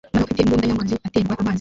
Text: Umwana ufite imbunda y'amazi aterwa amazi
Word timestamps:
Umwana 0.03 0.25
ufite 0.27 0.41
imbunda 0.43 0.65
y'amazi 0.67 0.93
aterwa 1.07 1.31
amazi 1.33 1.49